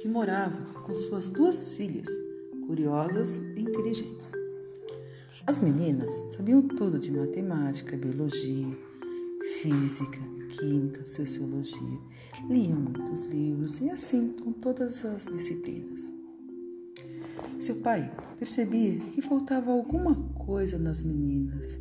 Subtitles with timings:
[0.00, 2.08] Que morava com suas duas filhas,
[2.66, 4.32] curiosas e inteligentes.
[5.46, 8.66] As meninas sabiam tudo de matemática, biologia,
[9.60, 10.18] física,
[10.48, 11.98] química, sociologia,
[12.48, 16.10] liam muitos livros e assim com todas as disciplinas.
[17.58, 20.14] Seu pai percebia que faltava alguma
[20.46, 21.78] coisa nas meninas.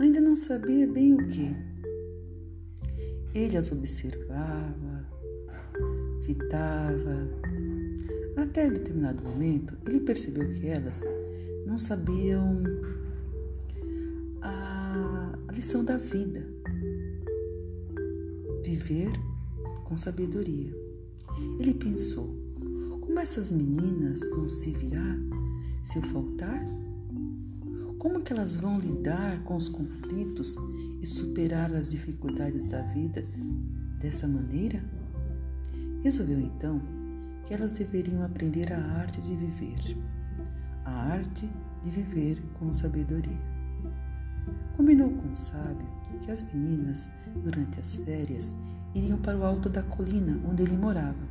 [0.00, 1.54] Ainda não sabia bem o que.
[3.32, 4.95] Ele as observava,
[6.26, 7.28] fitava.
[8.36, 11.02] Até determinado momento, ele percebeu que elas
[11.64, 12.62] não sabiam
[14.42, 16.46] a lição da vida.
[18.64, 19.12] Viver
[19.84, 20.74] com sabedoria.
[21.58, 22.34] Ele pensou:
[23.00, 25.16] como essas meninas vão se virar
[25.84, 26.64] se eu faltar?
[27.98, 30.56] Como que elas vão lidar com os conflitos
[31.00, 33.24] e superar as dificuldades da vida
[34.00, 34.82] dessa maneira?
[36.06, 36.80] Resolveu então
[37.42, 39.98] que elas deveriam aprender a arte de viver,
[40.84, 41.50] a arte
[41.82, 43.36] de viver com sabedoria.
[44.76, 45.84] Combinou com o sábio
[46.22, 47.10] que as meninas,
[47.42, 48.54] durante as férias,
[48.94, 51.26] iriam para o alto da colina onde ele morava.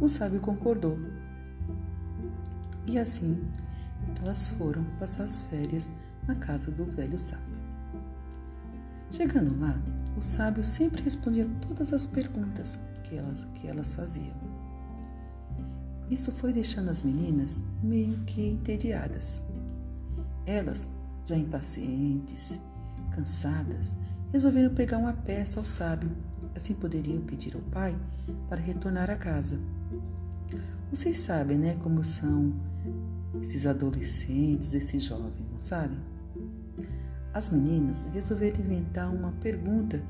[0.00, 0.96] O sábio concordou.
[2.86, 3.42] E assim
[4.22, 5.90] elas foram passar as férias
[6.28, 7.58] na casa do velho sábio.
[9.10, 9.76] Chegando lá,
[10.16, 14.34] o sábio sempre respondia todas as perguntas que elas, que elas faziam.
[16.10, 19.42] Isso foi deixando as meninas meio que entediadas.
[20.46, 20.88] Elas,
[21.24, 22.60] já impacientes,
[23.10, 23.92] cansadas,
[24.32, 26.10] resolveram pegar uma peça ao sábio,
[26.54, 27.96] assim poderiam pedir ao pai
[28.48, 29.58] para retornar a casa.
[30.90, 32.54] Vocês sabem, né, como são
[33.40, 35.98] esses adolescentes, esses jovens, não sabem?
[37.36, 40.00] As meninas resolveram inventar uma pergunta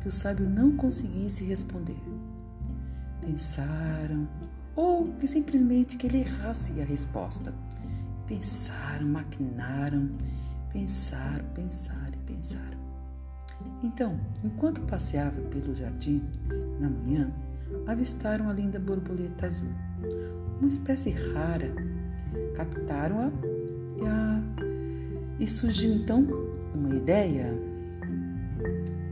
[0.00, 2.02] que o sábio não conseguisse responder.
[3.20, 4.26] Pensaram,
[4.74, 7.54] ou que simplesmente que ele errasse a resposta.
[8.26, 10.10] Pensaram, maquinaram,
[10.72, 12.78] pensaram, pensaram e pensaram.
[13.84, 16.20] Então, enquanto passeava pelo jardim
[16.80, 17.32] na manhã,
[17.86, 19.70] avistaram a linda borboleta azul,
[20.58, 21.72] uma espécie rara.
[22.56, 23.30] Captaram-a
[24.02, 24.42] e, a...
[25.38, 26.26] e surgiu então
[26.74, 27.52] uma ideia.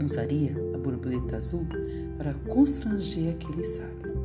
[0.03, 1.67] Usaria a borboleta azul
[2.17, 4.21] para constranger aquele sábio.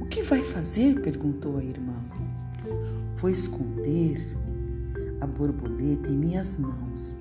[0.00, 1.00] O que vai fazer?
[1.00, 1.94] perguntou a irmã.
[3.16, 4.18] Vou esconder
[5.20, 7.16] a borboleta em minhas mãos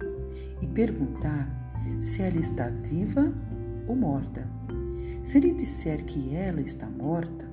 [0.62, 1.48] e perguntar
[2.00, 3.34] se ela está viva
[3.88, 4.48] ou morta.
[5.24, 7.46] Se ele disser que ela está morta,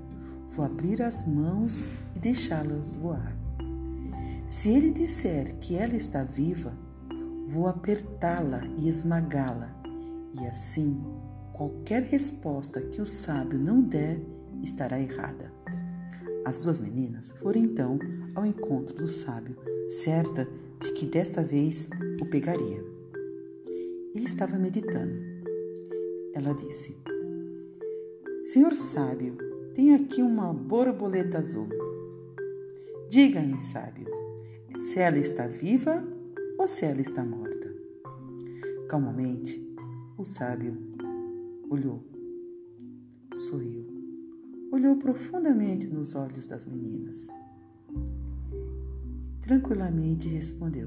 [0.55, 1.87] vou abrir as mãos
[2.17, 3.40] e deixá-las voar.
[4.51, 6.77] Se ele disser que ela está viva,
[7.47, 9.81] vou apertá-la e esmagá-la,
[10.35, 11.01] e assim
[11.53, 14.21] qualquer resposta que o sábio não der
[14.61, 15.53] estará errada.
[16.45, 17.97] As duas meninas foram então
[18.35, 19.57] ao encontro do sábio,
[19.89, 20.49] certa
[20.81, 21.89] de que desta vez
[22.21, 22.85] o pegaria.
[24.13, 25.15] Ele estava meditando.
[26.35, 26.97] Ela disse:
[28.47, 29.39] Senhor sábio,
[29.77, 31.69] tem aqui uma borboleta azul.
[33.09, 34.20] Diga-me, sábio,
[34.79, 36.03] se ela está viva
[36.59, 37.73] ou se ela está morta.
[38.89, 39.61] Calmamente,
[40.19, 40.77] o sábio
[41.71, 42.03] olhou,
[43.33, 43.87] sorriu,
[44.73, 47.29] olhou profundamente nos olhos das meninas.
[49.41, 50.87] Tranquilamente respondeu: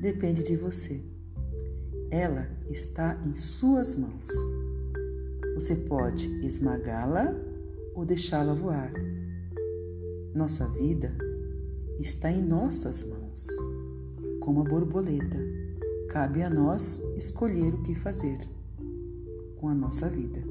[0.00, 1.02] Depende de você.
[2.10, 4.30] Ela está em suas mãos.
[5.54, 7.34] Você pode esmagá-la
[7.94, 8.92] ou deixá-la voar.
[10.34, 11.25] Nossa vida
[11.98, 13.46] está em nossas mãos.
[14.40, 15.38] Como a borboleta,
[16.08, 18.38] cabe a nós escolher o que fazer
[19.56, 20.42] com a nossa vida.